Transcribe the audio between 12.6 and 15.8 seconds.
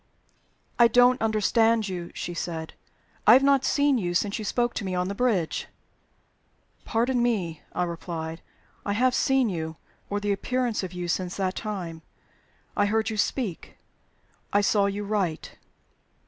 I heard you speak. I saw you write."